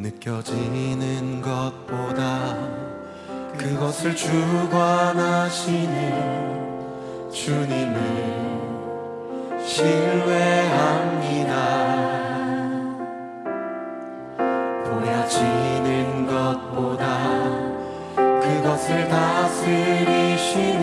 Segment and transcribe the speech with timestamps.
[0.00, 2.56] 느껴지는 것보다
[3.56, 5.58] 그것을 주관하시는
[7.32, 7.98] 주님을
[9.66, 11.48] 신뢰합니다.
[14.84, 17.18] 보여지는 것보다
[18.14, 20.78] 그것을 다스리시는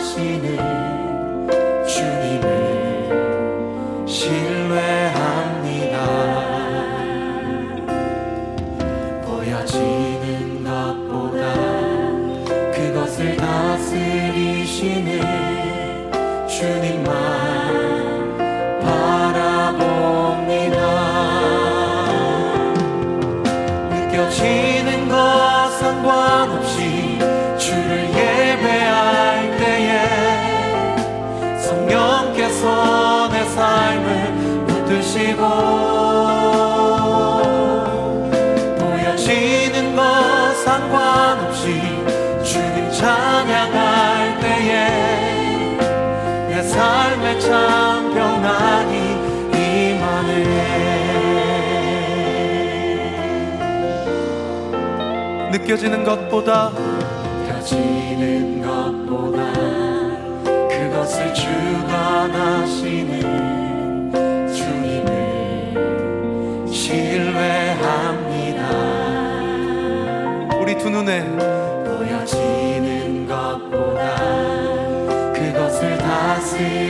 [0.00, 0.99] 하시네.
[43.40, 44.74] 찬양할 때에
[46.48, 48.98] 내 삶에 참 평안이
[49.54, 50.28] 임하네
[55.52, 56.70] 느껴지는 것보다
[57.48, 59.38] 느껴지는 것보다
[60.68, 63.22] 그것을 주가 다시는
[64.52, 65.10] 주님을
[66.70, 68.60] 신뢰합니다.
[70.60, 71.59] 우리 두 눈에
[76.60, 76.89] see.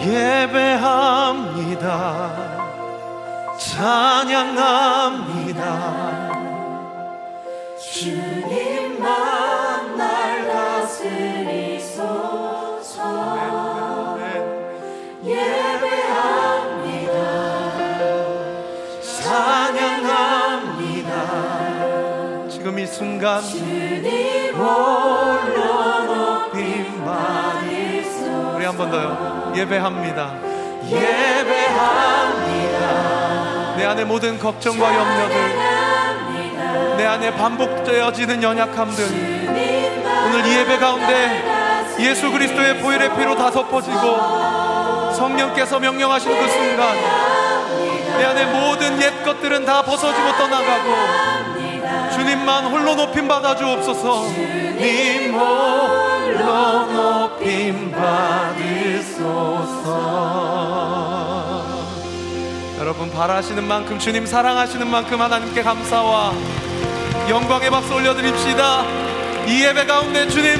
[0.00, 1.90] 예배합니다.
[3.58, 5.64] 찬양합니다.
[7.92, 12.08] 주님만 날 다스리소서.
[15.22, 17.12] 예배합니다.
[20.80, 22.48] 찬양합니다.
[22.48, 28.54] 지금 이 순간 주님 올려 높임 받으소서.
[28.56, 29.39] 우리 한 번 더요.
[29.54, 30.34] 예배합니다.
[30.84, 32.40] 예배합니다.
[33.76, 35.70] 내 안에 모든 걱정과 염려들
[36.96, 39.04] 내 안에 반복되어지는 연약함들
[40.26, 46.96] 오늘 이 예배 가운데 예수 그리스도의 보혈의 피로 다 덮어지고 성령께서 명령하신 그 순간
[48.18, 54.26] 내 안에 모든 옛 것들은 다 벗어지고 떠나가고 주님만 홀로 높임 받아 주옵소서.
[54.28, 59.50] 주님 홀 로 높임 받으소서.
[63.20, 66.32] 바라시는 만큼 주님 사랑하시는 만큼 하나님께 감사와
[67.28, 68.82] 영광의 박수 올려드립시다.
[69.46, 70.56] 이 예배 가운데 주님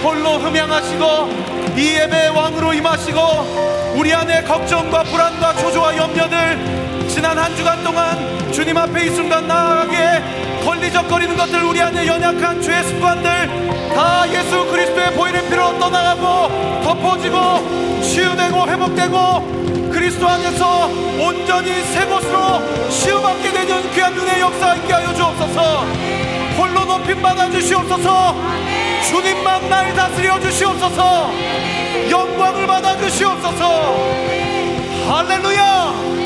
[0.00, 7.82] 홀로 흠양하시고 이 예배의 왕으로 임하시고 우리 안에 걱정과 불안과 초조와 염려들 지난 한 주간
[7.82, 10.53] 동안 주님 앞에 이 순간 나아가게
[11.04, 18.68] 걸리적거리는 것들 우리 안에 연약한 죄의 습관들 다 예수 그리스도의 보이는 피로 떠나가고 덮어지고 치유되고
[18.68, 20.86] 회복되고 그리스도 안에서
[21.18, 25.86] 온전히 새 것으로 치유받게 되는 귀한 눈의 역사 있게 하여 주옵소서.
[26.58, 28.34] 홀로 높임 받아 주시옵소서.
[29.08, 31.30] 주님만 날 다스려 주시옵소서.
[32.10, 33.96] 영광을 받아 주시옵소서.
[35.08, 36.23] 할렐루야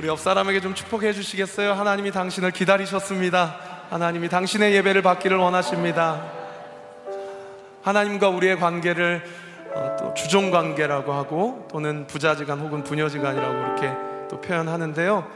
[0.00, 1.74] 우리 옆 사람에게 좀 축복해 주시겠어요?
[1.74, 3.58] 하나님이 당신을 기다리셨습니다.
[3.90, 6.24] 하나님이 당신의 예배를 받기를 원하십니다.
[7.82, 9.22] 하나님과 우리의 관계를
[9.74, 13.92] 어, 또 주종 관계라고 하고 또는 부자지간 혹은 부녀지간이라고 이렇게
[14.30, 15.26] 또 표현하는데요.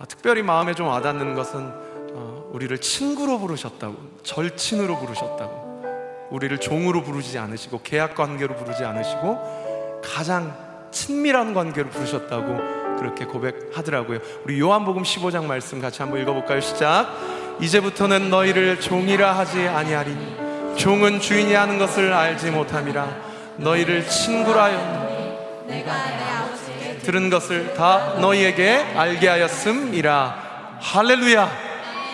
[0.00, 1.72] 아, 특별히 마음에 좀 와닿는 것은
[2.14, 5.84] 어, 우리를 친구로 부르셨다고, 절친으로 부르셨다고,
[6.32, 10.52] 우리를 종으로 부르지 않으시고 계약 관계로 부르지 않으시고 가장
[10.90, 14.18] 친밀한 관계로 부르셨다고 그렇게 고백하더라고요.
[14.44, 16.60] 우리 요한복음 15장 말씀 같이 한번 읽어볼까요?
[16.60, 17.08] 시작.
[17.60, 20.36] 이제부터는 너희를 종이라 하지 아니하리니
[20.76, 23.08] 종은 주인이 하는 것을 알지 못함이라
[23.56, 25.34] 너희를 친구라 하였노니
[27.02, 30.50] 들은 것을 다 너희에게 알게 하였음이라
[30.80, 31.50] 할렐루야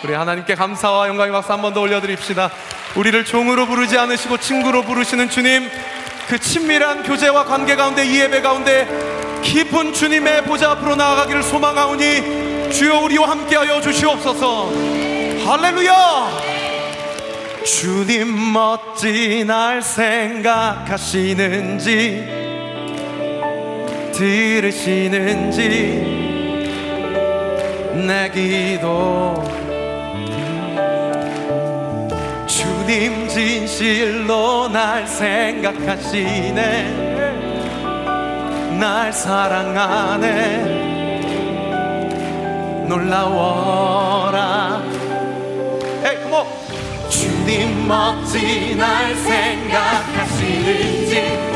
[0.04, 2.50] 우리 하나님께 감사와 영광의 박수 한 번 더 올려드립시다
[2.96, 5.68] 우리를 종으로 부르지 않으시고 친구로 부르시는 주님
[6.28, 8.86] 그 친밀한 교제와 관계 가운데 이 예배 가운데
[9.42, 14.70] 깊은 주님의 보좌 앞으로 나아가기를 소망하오니 주여 우리와 함께하여 주시옵소서.
[15.44, 16.28] 할렐루야!
[17.64, 20.86] 주님 멋진 날 생각하시는지
[24.12, 25.60] 들으시는지
[28.06, 29.42] 내 기도.
[32.46, 35.76] 주님 진실로 날 생각하시네
[38.78, 40.86] 날 사랑하네.
[42.88, 44.80] 놀라워라.
[46.04, 46.46] 에이 컴온
[47.08, 51.55] 주님 멋진 날 생각하시는지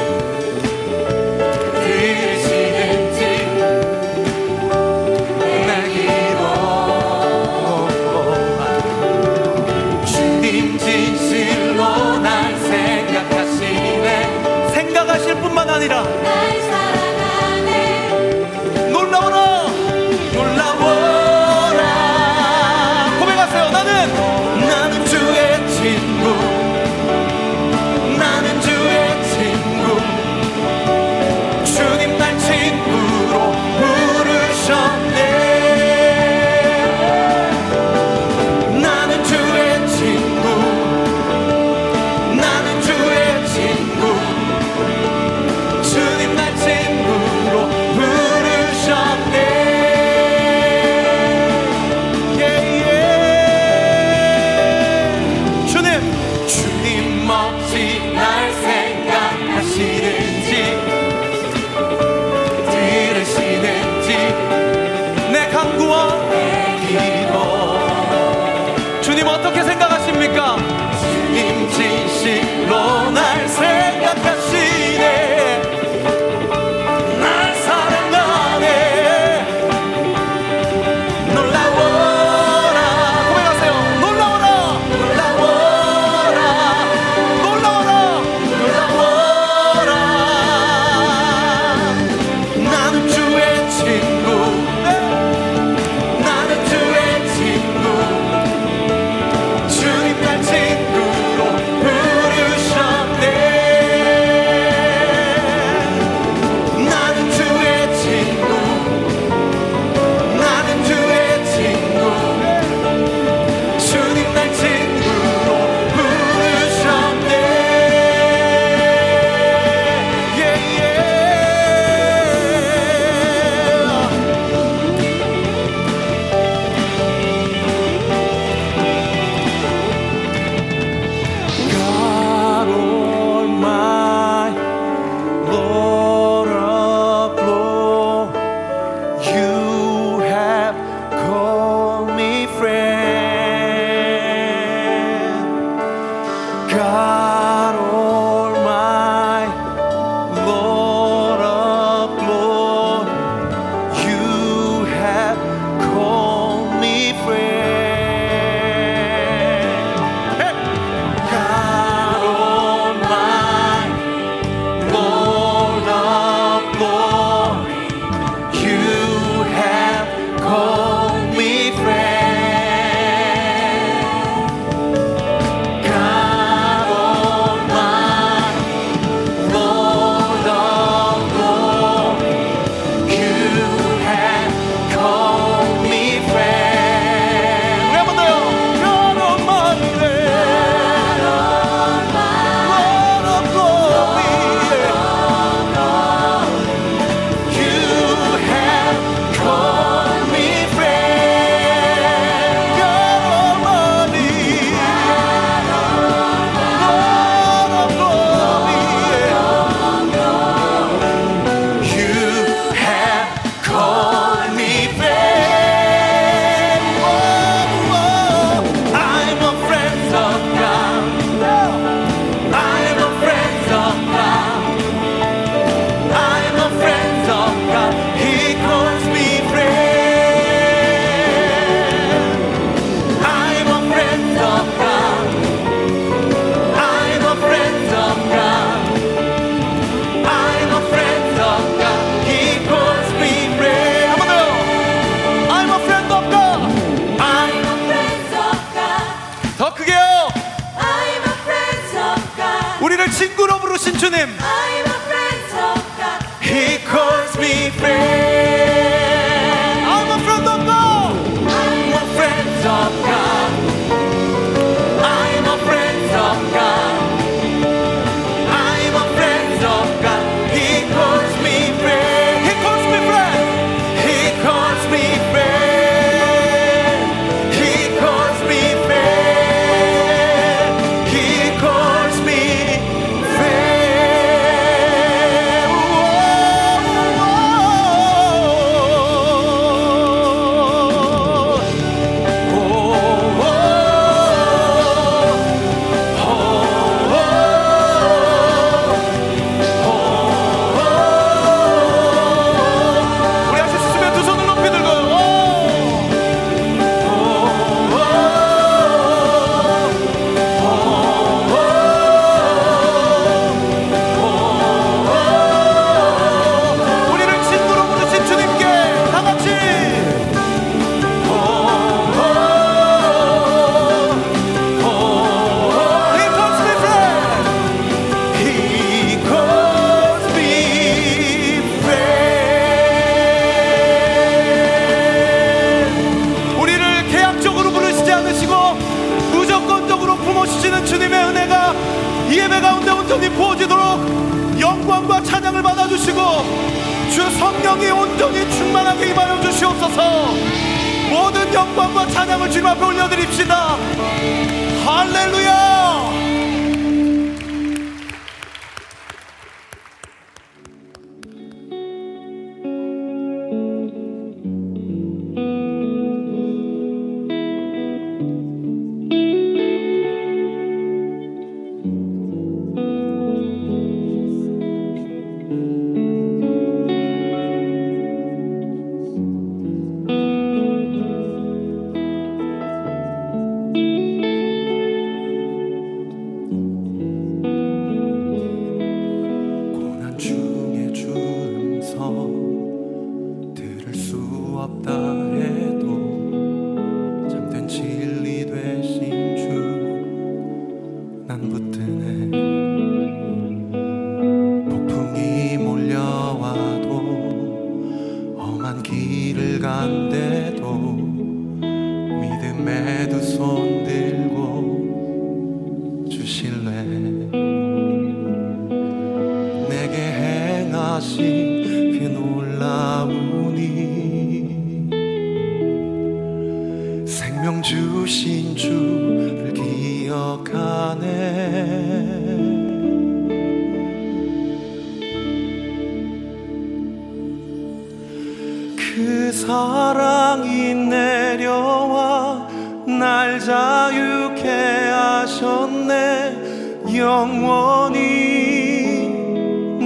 [445.71, 446.91] 없네.
[446.97, 448.01] 영원히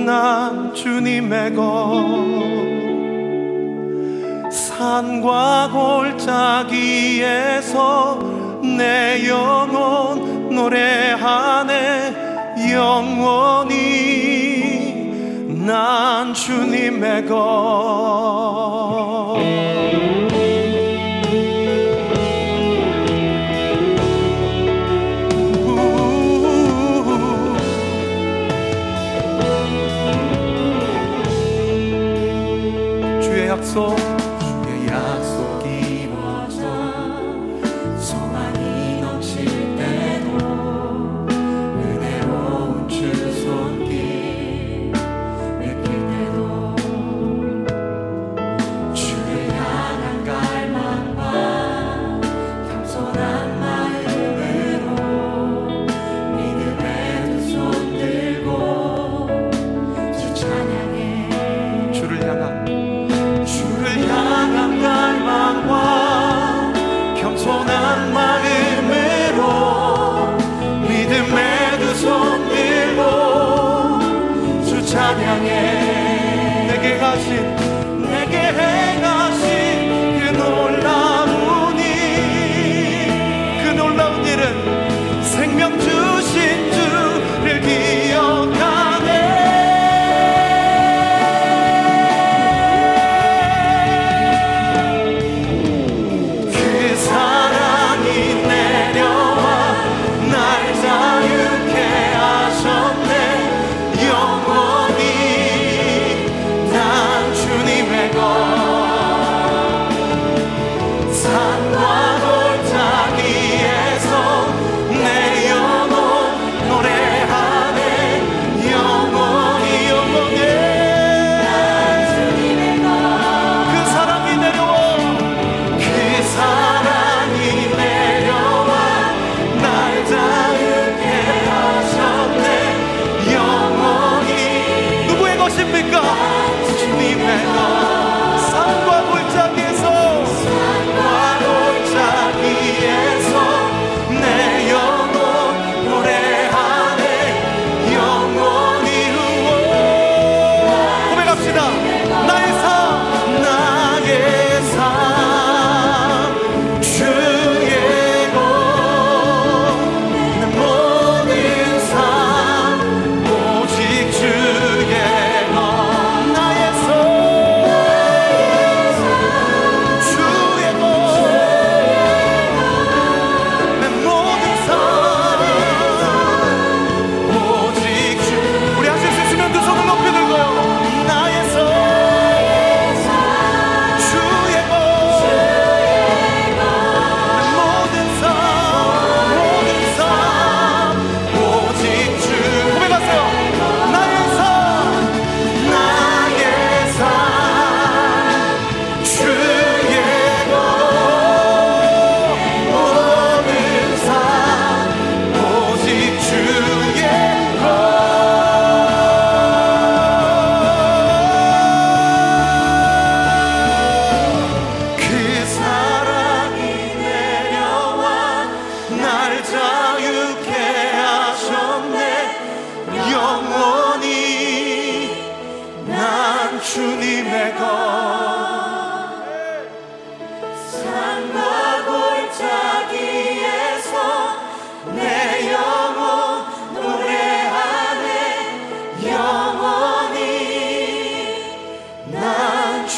[0.06, 2.34] 난 주님의 것.
[4.50, 5.70] 산과
[6.64, 8.18] 골짜기에서
[8.76, 12.14] 내 영혼 노래하네.
[12.72, 13.74] 영원히
[15.66, 18.54] 난 주님의 것.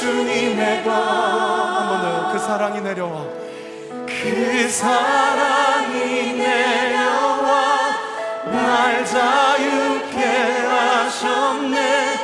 [0.06, 3.24] 주님의 것한번 더요 그 사랑이 내려와.
[4.06, 7.76] 그 사랑이 내려와.
[8.52, 10.24] 날 자유케
[10.68, 12.14] 하셨네.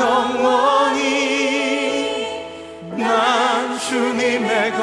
[0.00, 1.04] 영원히
[2.96, 4.82] 난 주님의 것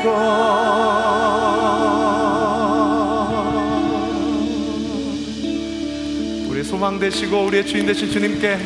[0.03, 0.09] 것
[6.49, 8.57] 우리 소망 되시고 우리의 주인 되신 주님께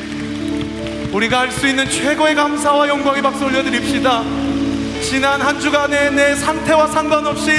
[1.11, 4.23] 우리가 할 수 있는 최고의 감사와 영광의 박수 올려드립시다.
[5.01, 7.51] 지난 한 주간의 내 상태와 상관없이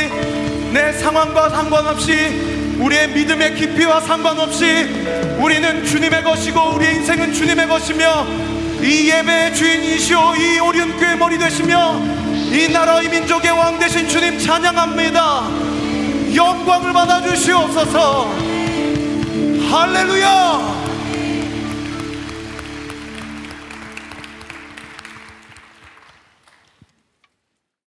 [0.72, 2.12] 내 상황과 상관없이
[2.78, 4.86] 우리의 믿음의 깊이와 상관없이
[5.38, 8.26] 우리는 주님의 것이고 우리의 인생은 주님의 것이며
[8.82, 10.36] 이 예배의 주인이시오.
[10.36, 12.00] 이 오륜교의 머리 되시며
[12.50, 15.48] 이 나라 이 민족의 왕 되신 주님 찬양합니다.
[16.34, 18.30] 영광을 받아 주시옵소서.
[19.70, 20.77] 할렐루야